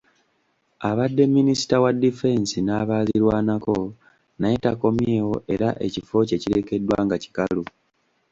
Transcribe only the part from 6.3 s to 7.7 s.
kirekeddwa nga kikalu